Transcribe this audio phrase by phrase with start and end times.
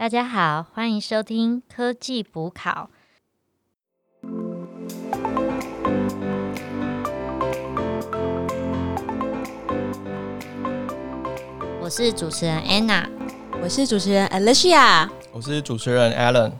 [0.00, 2.88] 大家好，欢迎收听科技补考。
[11.82, 13.06] 我是主持人 Anna，
[13.62, 15.06] 我是主持人 Alicia。
[15.32, 16.52] 我是主持人 Alan。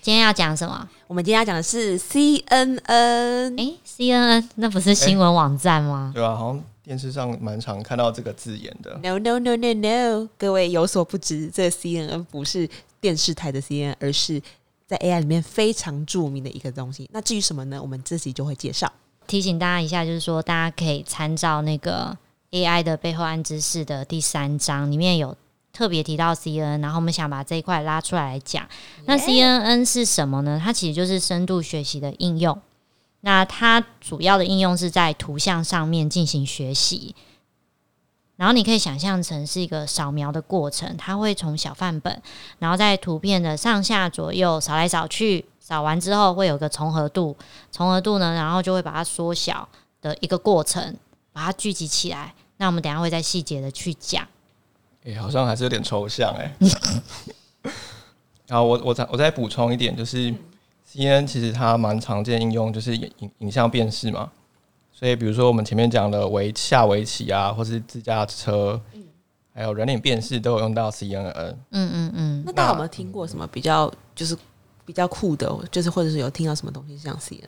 [0.00, 0.88] 今天要讲什么？
[1.06, 2.80] 我们今天要讲的是 CNN。
[2.86, 6.10] 诶 c n n 那不是新闻网站吗？
[6.12, 8.98] 对啊，好像电视上蛮常看到这个字眼的。
[9.02, 12.68] No no no no no，各位有所不知，这 CNN 不是
[13.00, 14.42] 电视台的 CNN，而是
[14.86, 17.08] 在 AI 里面非常著名的一个东西。
[17.12, 17.80] 那至于什么呢？
[17.80, 18.92] 我们自己就会介绍。
[19.28, 22.16] 提醒大家一下，就是说大家可以参照那个
[22.50, 25.36] AI 的背后暗知识的第三章，里面有
[25.72, 28.68] 特别提到 CNN，然后我们想把这一块拉出来来讲。
[29.06, 30.60] 那 CNN 是什么呢？
[30.62, 32.60] 它其实就是深度学习的应用。
[33.22, 37.14] 那它主要的应用是在图像上面进行学习，
[38.36, 42.20] 然后你可以想象成是一个扫描的过程，它会从小范本，
[42.58, 47.36] 然后在图片的上下左右扫来扫去，扫完之后会有个重合度，
[47.70, 49.68] 重合度呢，然后就会把它缩小
[50.00, 50.96] 的一个过程，
[51.32, 52.34] 把它聚集起来。
[52.56, 54.26] 那我们等下会再细节的去讲。
[55.04, 56.52] 诶、好像还是有点抽象哎、
[58.46, 60.32] 然后我我再我再补充一点，就是
[60.92, 64.30] CNN 其实它蛮常见应用就是影影影像辨识嘛，
[64.92, 68.78] 所以比如说我们前面讲的围下围棋啊，或是自驾车，
[69.54, 71.32] 还有人脸辨识都有用到 CNN。
[71.32, 74.36] 嗯嗯嗯，那大家有没有听过什么比较就是
[74.84, 77.40] 比较酷的，就是或者是有听到什么东西像 CNN？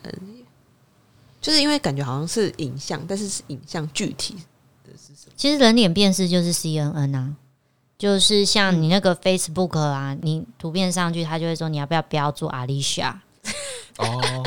[1.43, 4.37] 就是因为感觉好像是影像，但是是影像具体
[4.85, 5.33] 的是什么？
[5.37, 7.37] 其实人脸辨识就是 CNN 啊，
[7.99, 13.17] 就是像你那个 Facebook 啊，你图片上去，他就会说你要不要标注 Alicia。
[13.99, 14.43] 哦，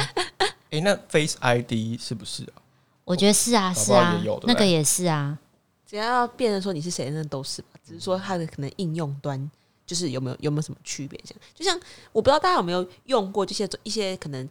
[0.72, 2.62] 诶、那 Face ID 是不是啊？
[3.06, 5.38] 我觉得是啊，是啊那个也是啊。
[5.86, 7.70] 只要辨认说你是谁，那都是吧。
[7.86, 9.50] 只是说它的可能应用端
[9.86, 11.17] 就是有没有有没有什么区别？
[11.23, 11.80] 这样，就像
[12.12, 14.48] 我不知道大家有没有用过这些一些可能，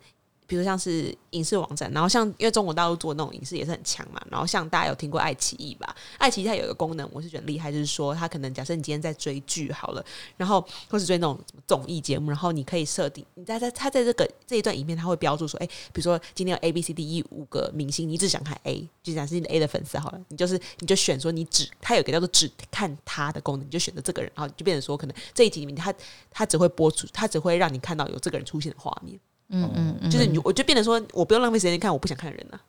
[0.47, 5.95] 比如像是影视网站，然后像因为中国大陆做那种影视也是很强嘛，然后像大家有听过爱奇艺吧？
[6.19, 10.05] 爱奇艺它有一个功能，我是觉得厉害，就是说它可能假设你今天在追剧好了，
[10.37, 25.93] 然后或是追那种综艺节目，然后你可以设定你在在它在这个这一段影片，它会标注说，哎、比如说今天有 A B C D E 五个明星，你只想看 A，就假设你的 A 的粉丝好了，你就是你就选说你只它有个叫做只看他的功能，你就选择这个人，然后就变成说可能这一集里面他
[26.31, 29.19] 他只会播出，他只会让你看到有这个人出现的画面，
[29.49, 32.61] 嗯嗯嗯，就是你我就变得说我不用浪费时间看我不想看的人了、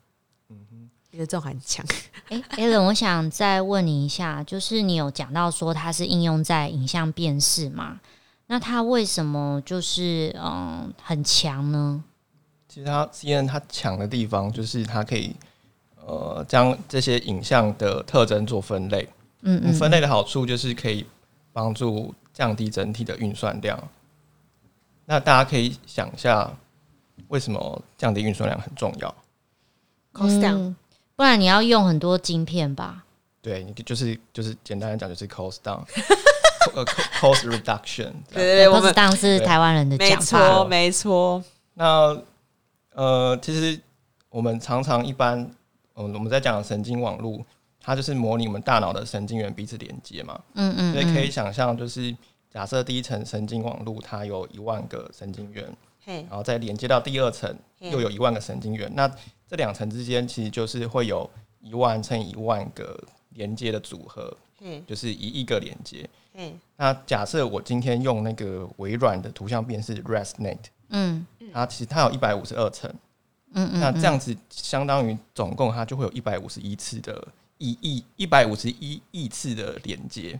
[0.50, 1.86] 嗯哼，觉得这种很强。
[2.30, 8.00] 哎 a l n 我想再问你一下，就是你有讲到说它是应用在影像辨识嘛？
[8.48, 12.04] 那它为什么就是嗯很强呢？
[12.68, 15.36] 其实它 CNN 它强的地方就是它可以
[16.06, 19.08] 呃将这些影像的特征做分类。
[19.42, 21.06] 嗯嗯，分类的好处就是可以
[21.54, 23.82] 帮助降低整体的运算量。
[25.06, 26.52] 那大家可以想一下，
[27.28, 29.16] 为什么降低运算量很重要
[30.14, 30.76] ？cost down，、嗯
[31.16, 33.04] 不然你要用很多晶片吧？
[33.42, 35.82] 对，你就是就是简单的讲就是 cost down，
[36.76, 38.12] 呃 cost reduction。
[38.32, 40.24] 对对对，我们都是当是台湾人的没讲法。
[40.24, 42.16] 错没错，那
[42.94, 43.80] 呃，其实
[44.30, 45.40] 我们常常一般，
[45.96, 47.44] 嗯，我们在讲神经网络，
[47.82, 50.40] 它就是模拟我们大脑的神经元彼此连接嘛。
[50.54, 52.16] 嗯嗯，所以可以嗯想象，就是
[52.52, 55.72] 假设第一层神经网络它有一万个神经元，嘿，
[56.16, 58.90] 然后再连接到第二层，又有一万个神经元。
[58.96, 59.08] 那
[59.48, 61.30] 这两层之间其实就是会有
[61.60, 62.98] 一万乘以一万个
[63.32, 66.10] 连接的组合，嘿，就是一亿个连接。
[66.34, 70.60] 嘿，那假设我今天用那个微软的图像辨识 ResNet，
[70.90, 72.90] 嗯它其实它有一百五十二层，
[73.54, 80.40] 嗯嗯，那这样子相当于总共它就会有一百五十一次的一亿一百五十一亿次的连接。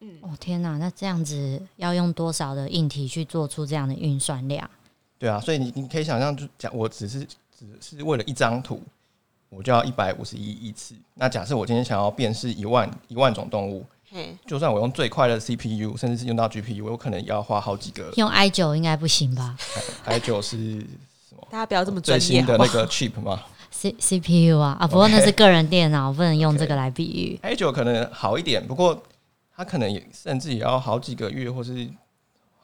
[0.00, 4.68] 嗯哦天哪，那这样子要用多少的硬体去做出这样的运算量？
[5.20, 7.20] 对啊，所以你你可以想象，就讲我只是
[7.78, 8.82] 只是为了一张图，
[9.50, 10.94] 我就要一百五十一亿次。
[11.14, 13.84] 那假设我今天想要辨识一万一万种动物，
[14.46, 18.10] 就算我用最快的 CPU，甚至是用到 GPU，我可能也要花好几个。
[18.16, 19.54] 用 i 九应该不行吧
[20.06, 20.56] ？i 九是
[21.28, 27.38] 什么 大家不要这么专最业，的那个 cheap 吗？C CPU 啊啊，不过那是个人电脑，不能用这个来比喻。
[27.42, 29.00] ，i 九可能好一点，不过
[29.54, 31.86] 它可能也甚至也要好几个月或是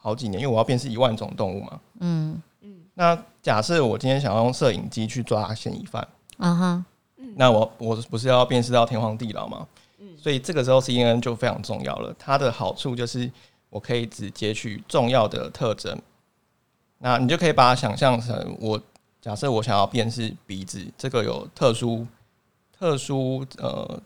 [0.07, 1.81] 好几年，因为我要辨识一万种动物嘛。
[1.99, 6.07] 嗯嗯那假设我今天想要用摄影机去抓嫌疑犯，
[6.37, 6.85] 啊哈，
[7.35, 9.67] 那我我不是要辨识到天荒地老吗？
[10.17, 12.15] 所以这个时候 CNN 就非常重要了。
[12.17, 13.29] 它的好处就是
[13.69, 16.01] 我可以只截取重要的特征，
[16.99, 18.81] 那你就可以把它想象成我
[19.19, 22.07] 假设我想要辨识鼻子，这个有特殊
[22.71, 24.01] 特殊呃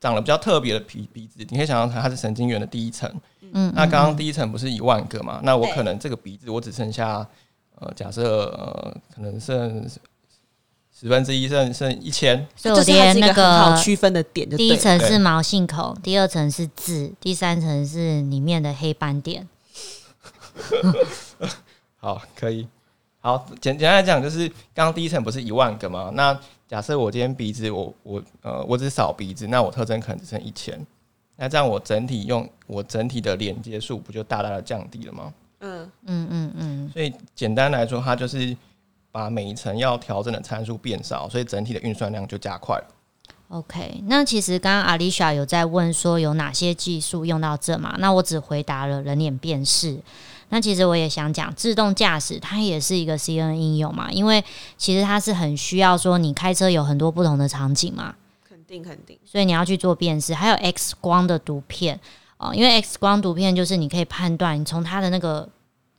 [0.00, 3.14] 长得比较特别的鼻鼻子，你可以想象成它是神经元的第一层。
[3.52, 5.40] 嗯，那刚刚嗯第一层不是一万个嘛？
[5.42, 7.26] 那我可能这个鼻子我只剩下
[7.76, 9.88] 呃，假设呃，可能剩
[10.94, 12.46] 十分之一，剩剩一千。
[12.54, 19.48] 所以我连那个好区分的点就第一层是毛细孔，第二层是痣，第三层是里面的黑斑点。
[21.98, 22.66] 好，可以。
[23.20, 26.10] 好，简简单来讲，就是刚刚第一层不是一万个吗？
[26.14, 26.38] 那
[26.68, 30.84] 假设我今天鼻子我我呃我只扫鼻子，那我特征可能只剩一千，
[31.42, 35.34] 那这样我整体用我整体的连接数不就大大的降低了吗？
[35.58, 38.56] 嗯，嗯嗯嗯，所以简单来说，它就是
[39.10, 42.84] 把每一层要调整的参数变少，所以整体的运算量就加快了。
[43.48, 47.96] OK，那其实刚刚阿丽莎有在问说有哪些技术用到这嘛？
[47.98, 49.98] 那我只回答了人脸辨识。
[50.50, 54.44] 那其实我也想讲，自动驾驶它也是一个 CNN 应用嘛，因为
[54.78, 58.21] 其实它是很需要说你开车有很多不同的场景嘛，肯
[58.72, 62.00] 定肯定，所以你要去做辨识，还有 X 光的图片
[62.38, 65.46] 啊，因为 X 光图片就是你可以判断，你从他的那个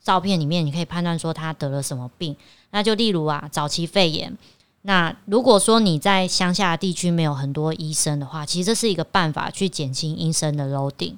[0.02, 2.36] 照片里面，你可以判断说他得了什么病。
[2.72, 4.36] 那就例如啊，早期肺炎。
[4.82, 11.14] 那如果说你在乡下地区没有很多医生的话，其实这是一个办法去减轻医生的 loading。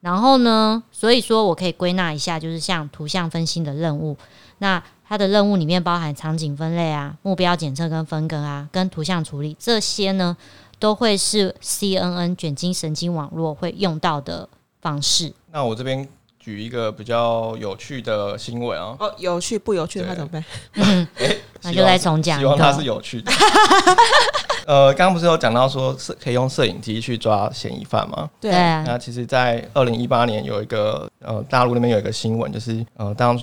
[0.00, 4.16] 然后呢，所以说我可以归纳一下，就是像图像分析的任务，
[4.58, 10.36] 那它的任务里面包含场景分类啊、目标检测跟分割啊、跟图像处理这些呢，
[10.78, 14.48] 都会是 CNN 卷积神经网络会用到的
[14.80, 15.32] 方式。
[15.52, 16.06] 那我这边
[16.38, 20.44] 举一个比较有趣的新闻啊，哦，有趣不有趣的话怎么办？
[21.62, 23.32] 那就再重讲一希望它是有趣的。
[24.66, 28.28] 呃，刚刚不是有讲到说是可以用摄影机去抓嫌疑犯吗？
[28.40, 33.38] 对对啊，那其实，在二零一八年有一个呃大陆那边有一个新闻，就是呃当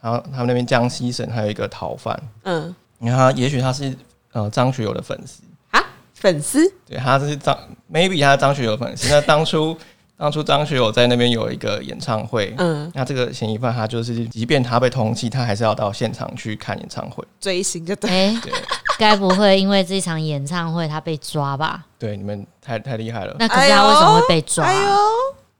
[0.00, 2.74] 他他们那边江西省还有一个逃犯，嗯。
[2.98, 3.94] 你看他也许他是
[4.32, 5.82] 呃张学友的粉丝，啊，
[6.14, 6.66] 粉丝？
[6.86, 7.56] 对，他是张
[7.92, 9.08] maybe 他是张学友的粉丝。
[9.10, 9.76] 那当初
[10.16, 12.90] 当初张学友在那边有一个演唱会，嗯。
[12.94, 17.22] 那这个嫌疑犯他就是，即便他被通缉，他还是要到现场去看演唱会。
[17.38, 18.52] 追星就对，哎、对。
[18.98, 21.84] 该不会因为这场演唱会他被抓吧？
[21.98, 23.36] 对，你们太太厉害了。
[23.38, 24.96] 那可是他为什么会被抓、哎呦，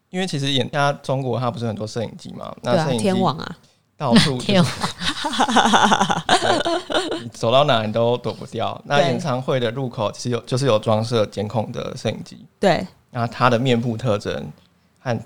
[0.09, 3.57] 因为其实演他中国他不是很多摄影机嘛，那摄，影机天网啊，
[3.97, 4.39] 到处
[7.33, 8.81] 走到哪你都躲不掉。
[8.85, 14.53] 那演唱会的入口其实有就是有装设监控的摄影机，对那他的面部特征
[15.01, 15.19] 和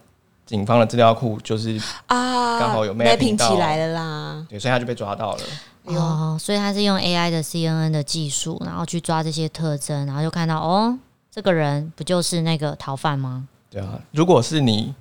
[0.46, 5.42] 警方的资料库就是啊，刚好有 mapping 起来了啦，对，所以他就被抓到了。
[5.84, 10.96] 哦，所以他是用 AI 的 CNN 的技术，然后去抓这些特征，然后就看到哦，
[11.30, 13.48] 这个人不就是那个逃犯吗？
[13.70, 14.94] 对啊，如果是你，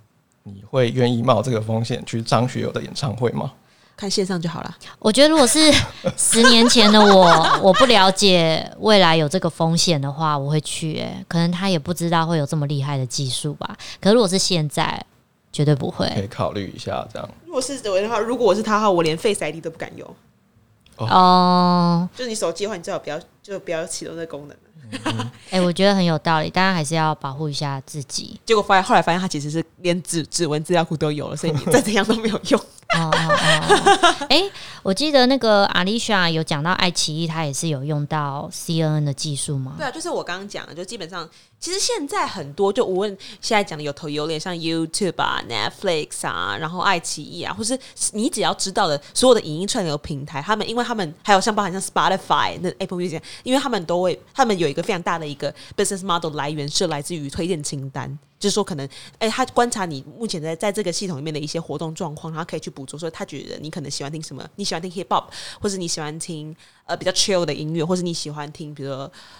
[0.43, 3.51] 你会愿意冒这个风险去张学友的演唱会吗？
[3.99, 4.77] 看线上就好了。
[4.97, 5.59] 我觉得如果是
[6.15, 7.27] 十年前的我，
[7.61, 11.25] 我不了解未来有这个风险的话，我会去、欸。
[11.27, 13.75] 可能他也不知道会有这么厉害的技术吧。
[13.99, 15.05] 可是如果是现在，
[15.51, 16.21] 绝对不会可。
[16.21, 17.29] 以考虑一下这样。
[17.45, 20.15] 如果是我的话，如果我是他的话，我连 Face ID 都不敢用。
[20.95, 24.55] 哦，就是你手机的话，你最好不要就不要启动这个功能。
[25.49, 28.39] 哎、我觉得很有道理，大家还是要保护一下自己。
[28.45, 32.61] 结果发现后来发现，他其实是连指指纹资料库都有了，所以你再怎样都没有用。
[32.97, 33.35] 哦哦
[33.69, 34.41] 哦， 哎、
[34.81, 39.75] 我记得那个阿丽莎有讲到爱奇艺，它也是有用到 CNN 的技术吗？
[39.77, 41.27] 对啊，就是我刚刚讲的，就基本上，
[41.59, 47.77] 其实现在很多，就无论现在讲的有头有脸，像 YouTube 啊、Netflix 啊，然后爱奇艺啊，或是
[48.13, 58.17] 你只要知道的所有的影音串流平台，他们因为他们还有像包含像 Spotify、那 Apple Music，因为他们都会，他们有一个非常大的一个 business model 来源是来自于推荐清单。
[58.39, 65.25] 就是说，可能，哎、他观察你目前在在这个系统里面的一些活动状况，然后可以去捕捉，说他觉得你可能喜欢听什么，你喜欢听 hip hop，
[65.59, 66.55] 或者你喜欢听
[66.85, 68.93] 呃比较 chill 的音乐，或者你喜欢听比如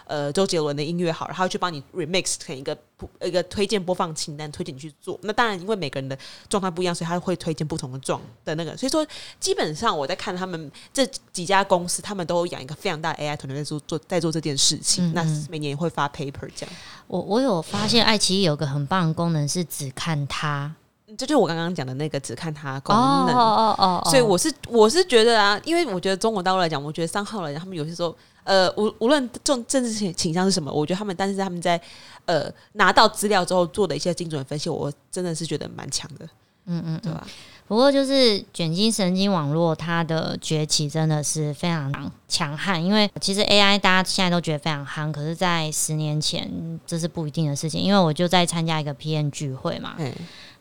[0.06, 2.78] 呃周杰伦的音乐好了，他会去帮你 remix 成一个
[3.22, 5.18] 一个推荐播放清单，推荐你去做。
[5.24, 6.18] 那当然，因为每个人的
[6.50, 8.76] 状态不一样，所以他会推荐不同的状的那个。
[8.76, 9.06] 所以说，
[9.40, 15.14] 基本上我在看他们这几家公司，他们都有养一个非常大的 AI 团队在做做在做这件事情。
[15.14, 16.76] 那每年也会发 paper 这样。
[17.08, 20.74] 我我有发现爱奇艺有个很棒的功能是只看它
[21.08, 23.36] 嗯这就是我刚刚讲的那个只看它功哦能。
[23.36, 31.80] 哦哦哦，所以我是我是觉得啊，因为我觉得中国大陆来讲，我觉得三号来讲，他们有些时候，呃，无无论政政治倾倾向是什么，我觉得他们，但是他们在
[32.26, 36.26] 呃拿到资料之后做的一些精准分析，我真的是觉得蛮强的，
[36.66, 37.00] 嗯嗯嗯。
[37.04, 37.28] 对吧？
[37.68, 47.80] 不过就是卷积神经网络它的崛起真的是非常强悍，因为其实 AI 大家现在都觉得非常夯，可是，在十年前这是不一定的事情。
[47.80, 50.12] 因为我就在参加一个 PN 聚会嘛，哎，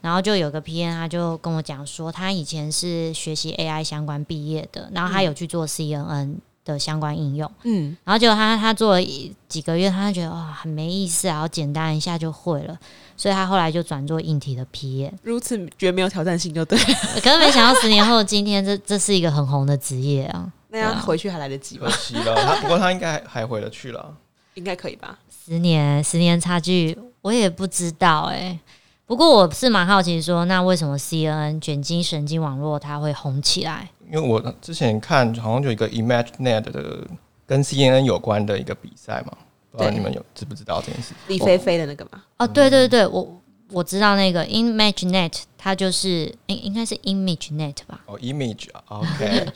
[0.02, 6.34] 然后就有个 PN 他就跟我讲说，他以前是学习 AI 相关毕业的，然后他有去做 CNN
[6.72, 7.50] 的相关应用。
[7.64, 9.02] 嗯，然后结果他他做了
[9.48, 12.78] 几个月，他就觉得哇很没意思然后简单一下就会了，
[13.16, 15.12] 所以他后来就转做硬体的 PM。
[15.22, 16.84] 如此觉得没有挑战性就对了，
[17.22, 20.52] 可是没想到十年后的今天，这这是一个很红的职业啊！
[20.70, 21.92] 那样回去还来得及吗可？
[21.96, 22.34] 惜了。
[22.44, 24.14] 他不过他应该还还回得去了。
[24.54, 25.18] 应该可以吧？
[25.46, 28.58] 十年十年差距，我也不知道哎、
[29.06, 33.88] 不过我是蛮好奇说，那为什么 CNN 卷积神经网络它会红起来？
[34.10, 37.06] 因为我之前看好像有一个 ImageNet 的
[37.46, 39.32] 跟 CNN 有关的一个比赛嘛，
[39.70, 41.12] 不知道你们有知不知道这件事？
[41.28, 48.00] 李飞飞的那个嘛，哦，对对对，我我知道那个 ImageNet，它就是应应该是 ImageNet 吧？
[48.06, 49.46] 哦，Image 啊，OK，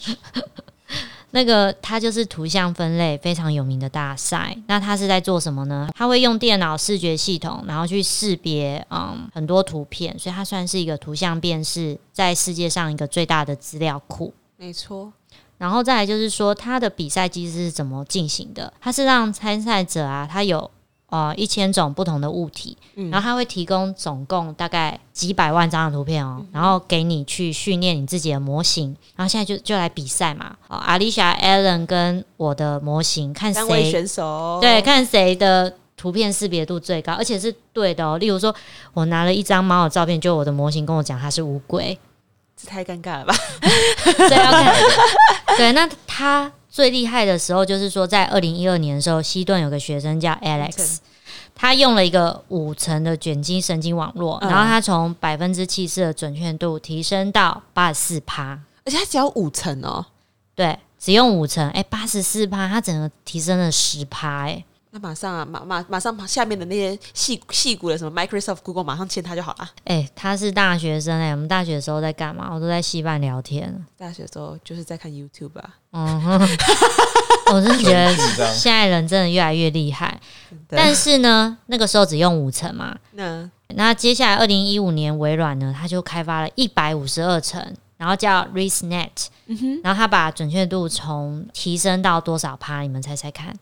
[1.33, 4.55] 那个它就是图像分类非常有名的大赛。
[4.67, 5.89] 那它是在做什么呢？
[5.95, 14.33] 它会用电脑视觉系统，然后去识别嗯很多图片，所以它算是一个图像辨识在世界上一个最大的资料库。
[14.63, 15.13] 没错，
[15.59, 18.73] 然后再来就是说，它的比赛机制是怎么进行的？
[18.81, 20.71] 它是让参赛者啊，他有
[21.11, 22.79] 呃一千种不同的物体，
[23.11, 28.97] 然后他会提供总共大概几百万张的图片哦，然后给你去训练你自己的模型。
[29.17, 35.75] 然后现在就就来比赛嘛，好，阿丽莎、Allen 跟我的模型，看谁选手，对，看谁的。
[35.95, 38.19] 图片识别度最高，而且是对的哦。
[38.19, 38.53] 例如说，
[38.93, 41.97] 我拿了一张猫的照片，就我的模型跟我讲它是乌龟，
[42.63, 43.35] 这太尴尬了吧？
[45.57, 50.99] 对，那他最厉害的时候，就是说在二零一二年的时候，西顿有个学生叫 Alex，
[51.55, 54.51] 他用了一个五层的卷积神经网络，嗯。
[54.51, 58.59] 然后他从百分之七十的准确度提升到八十四趴。
[58.85, 60.05] 而且他只要五层哦，
[60.55, 64.65] 对，只用五层，哎，八十四趴，他整个提升了十趴，哎，
[64.95, 69.71] 那马上啊，马马马上下面的那些细细股的什么 Microsoft、Google 马上签他就好了。
[69.85, 72.51] 哎，他是大学生哎，我们大学的时候在干嘛？
[72.53, 73.75] 我都在戏班聊天。
[73.97, 76.23] 大学的时候就是在看 YouTube 啊，嗯，
[77.55, 78.15] 我真的觉得
[78.53, 80.21] 现在人真的越来越厉害。
[80.69, 82.95] 但是呢，那个时候只用五层嘛。
[83.13, 89.09] 那那接下来二零一五年，微软呢，他就开发了一百五十二层，然后叫 ResNet，、
[89.83, 92.83] 然后他把准确度从提升到多少趴？
[92.83, 93.57] 你们猜猜看？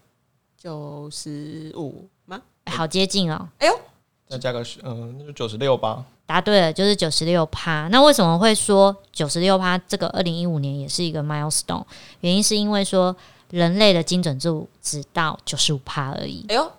[0.63, 2.39] 九十五吗？
[2.65, 3.81] 哎好接近哦，哎呦
[4.29, 6.05] 再加个十，嗯，那就九十六吧。
[6.27, 7.89] 答对了，就是九十六趴。
[7.89, 9.79] 那为什么会说九十六趴？
[9.79, 11.83] 这个二零一五年也是一个 milestone，
[12.21, 13.17] 原因是因为说
[13.49, 16.73] 人类的精准度只到九十五趴而已，哎呦，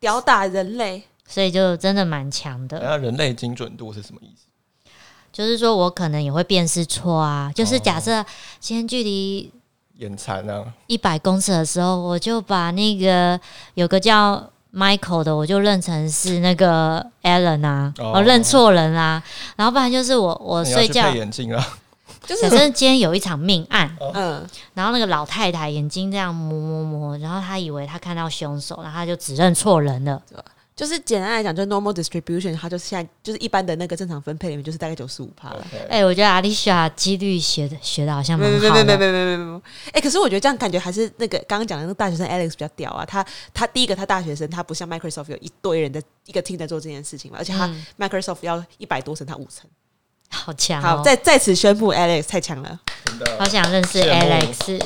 [0.00, 1.04] 吊打人类！
[1.24, 2.80] 所以就真的蛮强的。
[2.80, 4.90] 那人类精准度是什么意思？
[5.32, 8.26] 就是说我可能也会辨识错啊，就是假设
[8.58, 9.50] 今天距离
[9.98, 13.38] 眼残啊，一百公尺的时候，我就把那个
[13.74, 18.12] 有个叫 Michael 的，我就认成是那个 Alan 啊，哦。
[18.14, 19.22] 我认错人啦、
[19.56, 21.66] 然后不然就是我我睡觉配，眼镜啊。
[22.24, 30.20] 就是反正今天有一场命案，嗯，然后那个老太太眼睛这样摸摸摸，然后她以为她看到凶手，然后她就指认错人了。
[30.78, 35.66] 就是简单来讲，就是 normal distribution，它就是现在就是一般的那个正常分配里面，就是大概九十五趴了。
[35.88, 38.84] 哎、我觉得阿丽莎几率学的学的好像蛮没没好的。
[38.84, 39.62] 没没没没没没没！
[39.90, 43.04] 哎，可是我觉得这样感觉还是那个刚刚讲的那个大学生 Alex 比较屌啊。
[43.04, 49.68] 他他第一个他大学生，他不像 Microsoft 有一堆人在一个 team 在做这件事情嘛，而且他嗯 Microsoft 要一百多层，他五层。
[50.30, 50.98] 好强、哦！
[50.98, 52.78] 好，在在此宣布 Alex 太强了。
[53.04, 54.80] 真的好想认识 Alex。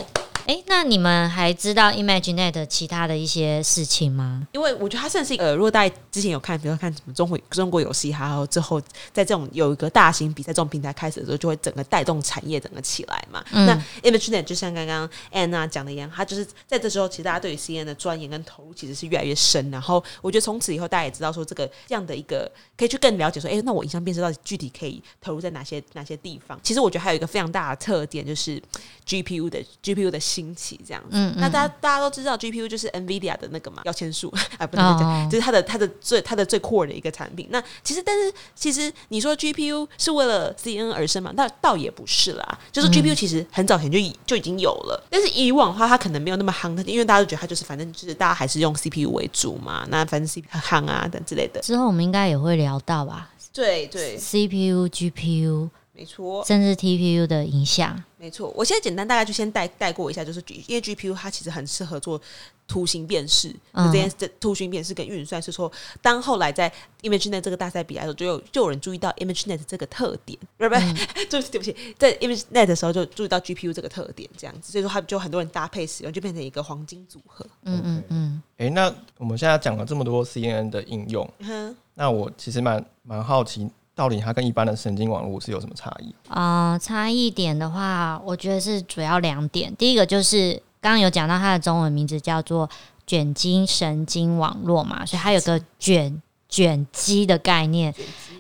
[0.46, 4.46] 哎、那你们还知道 ImageNet 其他的一些事情吗？
[4.52, 8.80] 因为我觉得它算是，呃如果大家之前有看，比如说看什么中国中国有嘻哈，然后之后
[9.12, 13.44] 在这种有一个大型比赛这种平台开始的时候，就会整个带动产业整个起来嘛。
[13.52, 19.70] 嗯那 ImageNet 就像刚刚 Anna 讲的一样，它就是在这时候，其实大家对于 CNN 的钻研跟投入其实是越来越深。
[19.70, 26.58] 然后我觉得从此以后，大家也知道说这个这样的一个可以去更了解说，哎、那我影像辨识到底具体可以投入在哪些哪些地方？
[26.62, 28.60] 其实我觉得还有一个非常大的特点就是
[29.06, 31.08] GPU 的 GPU 的兴起这样子。
[31.12, 37.46] 嗯那大家大家都知道 GPU 就是 NVIDIA 的那个嘛摇钱树啊，不能这样，哦就是它的它的最它的最 core 的一个产品。
[37.50, 41.32] 那其实但是其实你说 GPU 是为了 CNN 而生嘛？
[41.36, 51.60] 那倒也不是啦，就是 GPU 其实很早前就已就已经有了，但是以往的话它可能没有那么夯，因为大家都觉得它就是反正就是大家还是用 CPU 为主嘛，那反正 CPU 夯啊等之类的。
[51.60, 55.68] 之后我们应该也会聊到吧对对，，CPU、GPU
[56.02, 56.44] 没错。
[56.44, 58.02] 甚至 TPU 的影响。
[58.18, 62.20] 没错，我现在简单大概就先带带过一下，就是 G, 因为 GPU 它其实很适合做
[62.68, 70.94] 图形辨识，嗯这件这图形辨识跟运算是说，当后来在 ImageNet 这个大赛比赛的时候，就有就有人注意到 ImageNet 这个特点，不是不是，
[71.26, 77.44] 就对不起，在 ImageNet 的时候就注意到 GPU 这个特点，这样子，所以说它就很多人搭配使用，就变成一个黄金组合。
[77.64, 83.68] 嗯嗯嗯，诶，那我们现在讲了这么多 CNN 的应用，哼，那我其实蛮蛮好奇，
[84.02, 86.12] 到底它跟一般的神经网络是有什么差异？
[86.28, 89.72] 呃，差异点的话，我觉得是主要两点。
[89.76, 92.68] 第一个就是刚刚有讲到它的中文名字叫做
[93.06, 97.94] 卷积神经网络嘛，所以它有个卷卷积的概念，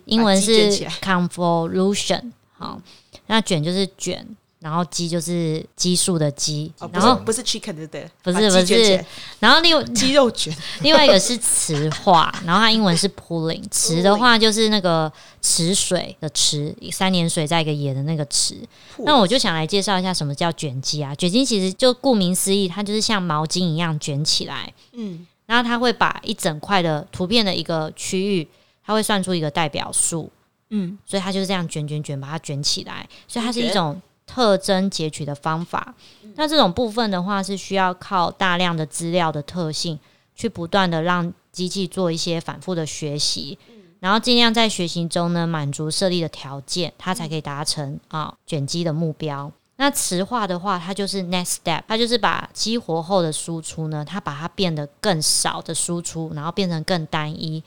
[0.06, 2.32] 英文是 convolution。
[2.58, 2.80] 好，
[3.28, 4.26] 那卷就是卷。
[4.62, 8.08] 然后鸡就是激素的鸡，然后不是 chicken 对不对？
[8.22, 9.04] 不是不是，
[9.40, 18.56] 然后另外鸡肉卷， 另外一个是池化，然后它英文是 pulling，池的话就是那个池水的池，三点水在一个野的那个池。
[18.98, 21.12] 那我就想来介绍一下什么叫卷积啊？
[21.16, 28.46] 卷积其实就顾名思义，它就是像毛巾一样卷起来，嗯，然后它会把一整块的图片的一个区域，
[28.86, 30.30] 它会算出一个代表数，
[30.70, 34.00] 嗯，所以它就是这样卷卷卷把它卷起来，所以它是一种。
[34.32, 35.94] 特征截取的方法，
[36.36, 39.98] 那这种部分的话是需要靠大量的资料的特性，
[40.34, 43.58] 去不断的让机器做一些反复的学习，
[44.00, 49.52] 然后尽量在学习中呢满足设立的条件，它才可以达成啊卷积的目标。
[49.76, 57.62] 那磁化的话，它就是 next step，它就是把激活后的输出呢，它把它变得更少的输出，然后变成更单一，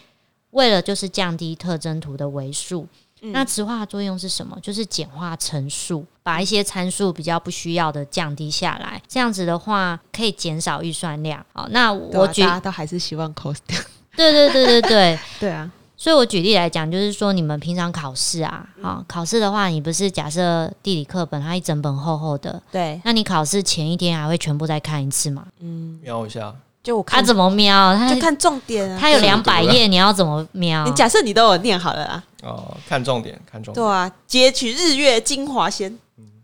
[0.49, 2.87] 为了就是降低特征图的维数。
[3.21, 4.57] 那磁化的作用是什么？
[4.61, 9.01] 就是简化陈述，把一些参数比较不需要的降低下来。
[9.07, 11.43] 这样子的话，可以减少预算量。
[11.53, 13.57] 好，那我举大家都还是希望 cost
[14.15, 15.71] 对对对对对 对啊！
[15.97, 25.47] 所以我举例来讲，就是说你们平常考试啊，啊考试的话，你不是假设地理课本它一整本厚厚的，对，那你考试前一天还会全部再看一次吗？
[25.59, 26.53] 嗯，瞄一下。
[26.85, 28.97] 就我看他怎么瞄，他就看重点啊。
[29.01, 30.85] 他有两百页，你要怎么瞄？
[30.85, 32.23] 你假设你都有念好了啦。
[32.43, 33.83] 哦，看重点，看重点。
[33.83, 35.97] 对啊，截取日月精华先。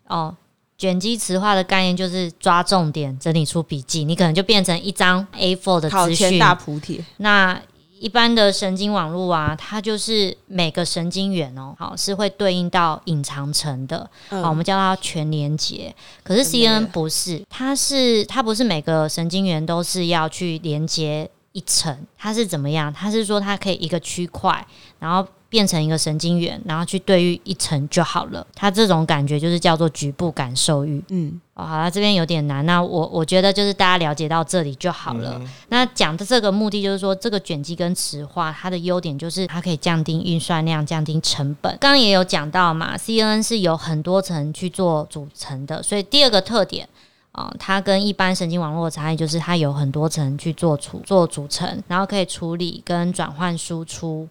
[0.07, 0.35] 哦，
[0.79, 4.03] 卷积词化的概念就是抓重点，整理出笔记。
[4.03, 7.05] 你可能就变成一张 A4 的资讯大补帖。
[7.17, 7.61] 那
[8.01, 15.95] 一般的神经网络啊，它就是每个神经元哦，好是会对应到隐藏层的，好我们叫它全连接。
[16.23, 22.91] 可是 CNN 不是，它是它不是每个神经元都是要去连接一层，它是怎么样？
[22.91, 24.65] 它是说它可以一个区块，
[24.97, 25.27] 然后。
[25.51, 28.47] 变成一个神经元，然后去对于一层就好了。
[28.55, 31.03] 它这种感觉就是叫做局部感受域。
[31.09, 32.65] 嗯，哦，好了，这边有点难。
[32.65, 35.41] 那我我觉得就是大家了解到这里就好了。
[35.67, 41.69] 那讲的这个目的就是说，这个卷积跟磁化，它的优点就是它可以降低运算量、降低成本。
[41.81, 46.87] 刚刚也有讲到嘛，CNN 是有很多层去做组成的，所以第二个特点
[47.33, 54.29] 啊，它跟一般神经网络的差异就是它有很多层去做组做组成，然后可以处理跟转换输出。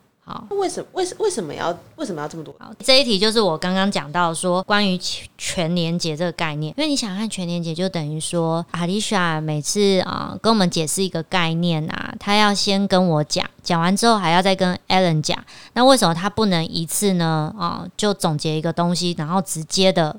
[0.51, 0.87] 为什么？
[0.93, 2.55] 为什为什么要为什么要这么多？
[2.59, 4.99] 好，这一题就是我刚刚讲到说关于
[5.39, 15.39] 全年节这个概念，因为你想看全年节，就等于说阿丽莎每次啊跟我们解释一个概念啊，他要先跟我讲，讲完之后还要再跟 Alan 讲。
[15.73, 17.55] 那为什么他不能一次呢？
[17.59, 20.15] 啊，就总结一个东西，然后直接的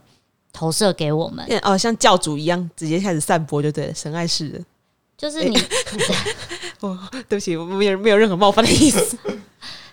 [0.53, 1.45] 投射给我们？
[1.63, 4.65] 哦，像教主一样，直接开始散播就对了，神爱世人。
[5.17, 5.55] 就是你，
[6.81, 6.97] 哦，
[7.29, 9.15] 对不起，我没有没有任何冒犯的意思。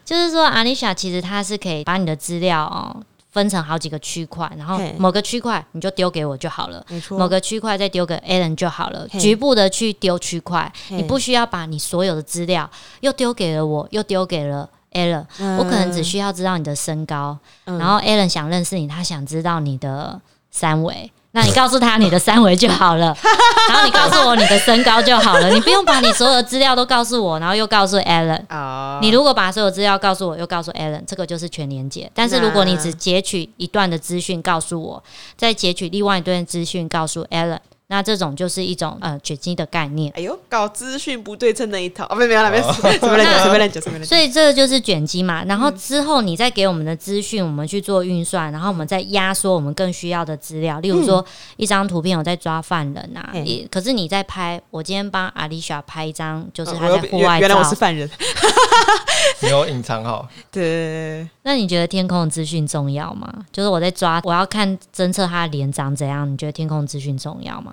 [0.09, 2.97] 就是说，阿丽莎其实它是可以把你的资料哦
[3.31, 7.18] 分成好几个区块，然后某个区块你就丢给我就好了，没错。
[7.18, 15.27] 某个区块再丢给 Alan 就好了，局部的去丢区块，你不需要把你所有的资料又丢给了我，又丢给了 Alan。
[15.59, 20.18] 我可能只需要知道你的身高，然后 Alan 想认识你，他想知道你的
[20.51, 21.12] 三围。
[21.38, 23.16] 那你告诉他你的三围就好了，
[23.70, 28.42] 然后你告诉我你的身高就好了，你不用把你所有的资料都告诉我，然后又告诉 Alan。
[28.51, 28.98] 哦。
[29.01, 32.11] 你如果把所有资料告诉我，又告诉 Alan，这个就是全连接。
[32.12, 35.01] 但是如果你只截取一段的资讯告诉我，
[35.37, 37.59] 再截取另外一段资讯告诉 Alan。
[37.90, 40.12] 那这种就是一种呃卷积的概念。
[40.14, 44.05] 哎呦，搞资讯不对称那一套啊，没有没有了，没事，随便讲，随便讲，随便讲。
[44.05, 45.42] 所以这个就是卷积嘛。
[45.44, 50.79] 然后之后你再给我们的资讯，我们去做运算，然后我们再压缩我们更需要的资料。
[50.81, 51.24] 例如说，
[51.57, 53.33] 一张图片我在抓犯人啊，
[53.70, 58.07] 可是你在拍，我今天帮阿丽莎拍一张，就是他在户外原来我是犯人，
[59.40, 60.29] 没有隐藏好。
[60.53, 61.27] 对。
[61.42, 63.33] 那你觉得天空的资讯重要吗？
[63.51, 66.31] 就是我在抓，我要看侦测他的脸长怎样？
[66.31, 67.72] 你觉得天空资讯重要吗？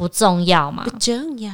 [0.00, 0.82] 不重要嘛？
[0.84, 1.52] 不重要。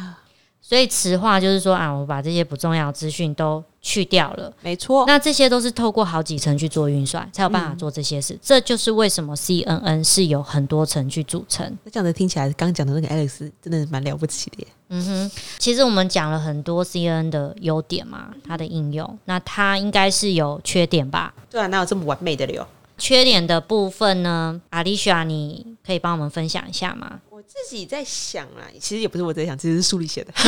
[0.63, 4.53] 所以词化就是说啊，我把这些不重要资讯都去掉了。
[4.63, 5.05] 没错。
[5.07, 8.37] 那这些都是透过好几层去做运算，才有办法做这些事。
[8.43, 11.65] 这就是为什么 CNN 是有很多层去组成。
[11.85, 14.67] 那这样子听起来，刚讲的那个 Alex 真的蛮了不起的。
[14.89, 21.33] 嗯哼，其实我们讲了很多 CNN 的优点嘛，它的应用，那它应该是有缺点吧？
[21.49, 22.67] 对啊，哪有这么完美的了？
[22.99, 27.21] 缺点的部分呢，Alicia，你可以帮我们分享一下吗？
[27.37, 30.33] 我自己在想啊，其实也不是我在想，其实是书里写的。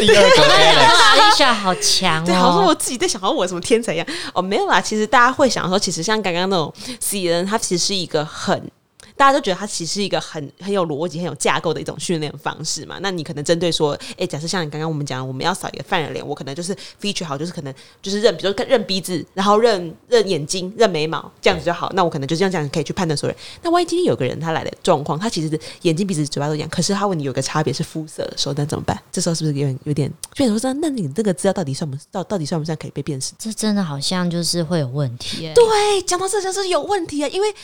[0.00, 0.42] 第二个
[1.36, 4.06] Alicia 好强哦，好像我自己在想，好像我什么天才一样。
[4.32, 8.70] 哦，没有啦，其实大家会想说，其实像刚刚那种 C N，它其实是一个很。
[9.20, 12.96] 大家都觉得它其实是一个很很有逻辑、很有架构的一种训练方式嘛。
[13.02, 21.92] 那你可能针对说，哎，假设像你刚刚我们讲，我们要扫一个犯人脸，我可能就是 feature 好，就是可能就是认，比如说认鼻子，然后认认眼睛、认眉毛，这样子就好。
[21.94, 23.42] 那我可能就这样讲可以去判断所有人。
[23.62, 28.98] 那万一今天有个人他来的状况，他其实眼睛、鼻子、嘴巴都一样，可是他问你有个差别是肤色的时候，那怎么办？
[29.12, 30.10] 这时候是不是有点有点？
[30.34, 32.24] 所以说，那你这个资料到底算不到？
[32.24, 33.34] 到底算不算可以被辨识？
[33.38, 35.52] 这真的好像就是会有问题。
[35.54, 37.54] 对，讲到这就是有问题啊，因为。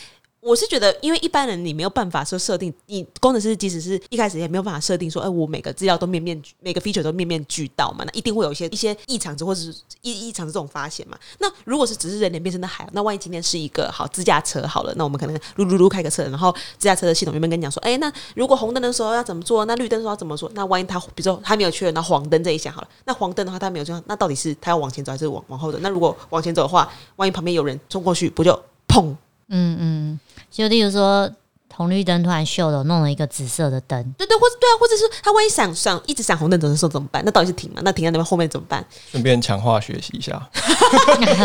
[0.47, 11.17] 我是觉得，因为一般人你没有办法说设定，你工程师即使是一开始也没有办法设定说，哎，我每个资料都面面每个 feature 都面面俱到嘛，那一定会有一些一些异常值或者是异异常的这种发现嘛。
[11.39, 19.65] 那如果是只是人脸变成的海，那万一今天是一个好自驾车好了，那我们可能噜噜噜开个车，然后自驾车的系统原本跟你讲说，哎，那如果红灯的时候要怎么做？
[19.65, 20.49] 那绿灯的时候要怎么做？
[20.55, 25.77] 那万一他比如说他没有确认，那黄灯这一项好了，那黄灯的话他没有做，那到底是他要往前走还是往往后走？
[25.81, 28.57] 那如果往前走的话，万一旁边有人冲过去，不就
[28.87, 29.13] 砰？
[29.49, 30.19] 嗯嗯。
[30.49, 31.29] 就例如说，
[31.73, 37.21] 红绿灯突然秀了，弄了一个紫色的灯，对对，或者对啊，或者是他万一闪闪一直闪红灯的时候怎么办？
[37.23, 37.81] 那到底是停吗？
[37.83, 38.83] 那停在那边后面怎么办？
[39.11, 40.49] 顺便强化学习一下。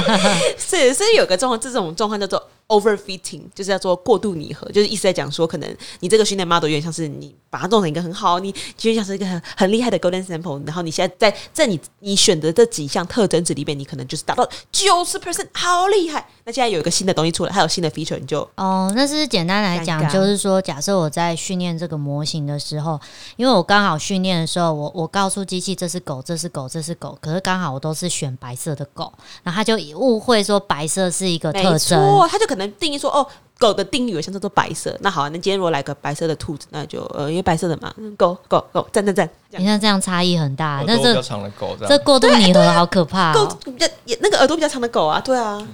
[0.57, 2.43] 是是有个状况，这种状况叫做。
[2.73, 16.27] Overfitting 就是要做过度拟合，就是意思在讲说，可能你这个训练 model 有点像是你把它弄成一个很好，你其实像是一个很很厉害的 golden sample，然后你现在在在你你选择这几项特征值里面，你可能就是达到九十 percent，好厉害。
[16.45, 22.99] 那现在有一个新的东西出来，还有新的 feature，你就哦，那是简单来讲，就是说，假设我在训练这个模型的时候，
[23.37, 32.62] 因为我刚好训练的时候，我我告诉机器这是狗，这是狗，这是狗，可是刚好我都是选白色的狗，然后他就误会说白色是一个特征，他就可能。
[32.67, 33.27] 定义说哦，
[33.59, 34.97] 狗的定义有像叫做白色。
[35.01, 39.29] 那好，那今天如果来个白色的兔子，那就呃，因为白色的嘛，狗狗狗，赞赞赞。
[39.51, 43.33] 你看这样差异很大，那这比较长的狗，这过度拟合好可怕。
[43.33, 43.87] 狗比较
[44.21, 45.65] 那个耳朵比较长的狗啊，对啊，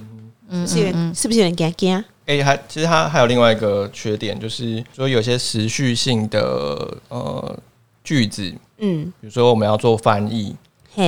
[0.49, 0.77] 嗯，是
[1.13, 2.03] 是不是有点尴尬？
[2.25, 7.57] 哎，还其实它还有另外一个缺点，就是说有些持续性的呃
[8.03, 10.55] 句子，嗯，比如说我们要做翻译。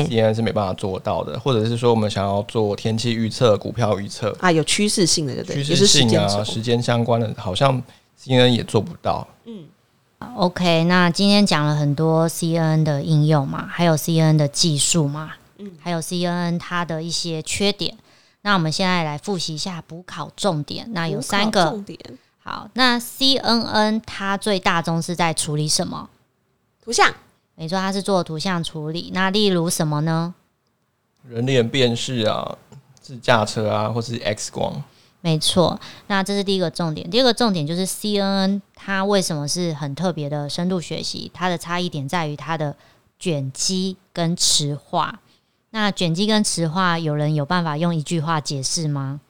[0.08, 5.64] C N 是没办法做到的，或者是说我们想要做天气预测、股票预测啊，有趋势性的，对对？
[5.64, 7.82] 趋势性啊，时间相关的，好像
[8.16, 9.28] C N 也做不到。
[9.46, 9.66] 嗯
[10.36, 17.96] ，OK，那今天讲了很多 C N 的应用嘛，还有 C N 的技术嘛，嗯，还有 C N 它的一些缺点。
[18.44, 20.88] 那我们现在来复习一下补考重点。
[20.94, 22.00] 那有三个重点。
[22.40, 26.10] 好，那 C N N 它最大宗是在处理什么？
[26.84, 27.14] 图像。
[27.62, 30.34] 你说它是做图像处理，那例如什么呢？
[31.30, 32.58] 人脸辨识啊，
[33.00, 34.84] 自驾车啊，或是 X 光。
[35.22, 37.08] 没错，那这是第一个重点。
[37.08, 41.30] 第二个重点就是 CNN 它为什么是很特别的深度学习？
[41.32, 42.76] 它的差异点在于它的
[43.20, 45.20] 卷积跟磁化。
[45.70, 49.22] 那卷积跟磁化，有人有办法用一句话解释吗？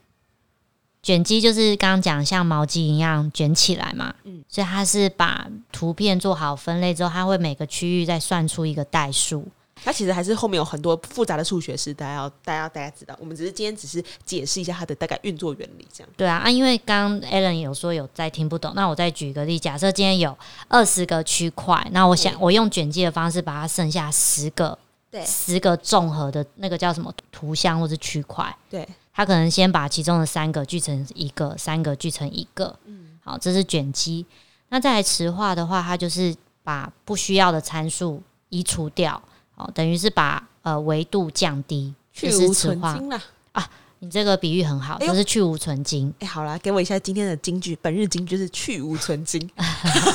[1.03, 9.47] 卷积就是刚刚讲像毛巾一样卷起来嘛，嗯，所以它是把图片做好分类之后，它会每个区域再算出一个代数。
[9.83, 13.17] 它其实还是后面有很多复杂的数学式，大家要大家大家知道。
[13.19, 16.09] 我们只是今天只是解释一下它的大概运作原理，这样。
[16.15, 20.37] 对啊，啊，因为刚 Alan 有说有在听不懂，那我再举一个例，假设今天有
[20.67, 24.77] 二十个区块，那我想我用卷积的方式把它剩下十个，
[25.09, 28.87] 对，十个综合的那个叫什么图像或是区块，对。
[29.13, 32.77] 他可能先把其中的三个聚成一个，三个聚成一个。
[32.85, 34.25] 嗯，好，这是卷积。
[34.69, 39.21] 那再来磁化的话，它就是把不需要的参数移除掉，
[39.55, 43.21] 哦，等于是把呃维度降低，去无存精了
[43.51, 43.69] 啊！
[43.99, 46.13] 你这个比喻很好，就是去无存精。
[46.19, 49.49] 哎，好了，给我一下今天的金句，本日金句是去无存精。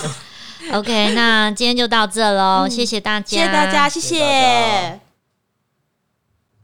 [0.73, 5.06] OK，那今天就到这喽，谢谢大家，谢谢大家，谢谢。